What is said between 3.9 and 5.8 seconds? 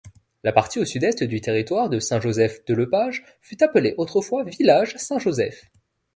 autrefois Village Saint-Joseph.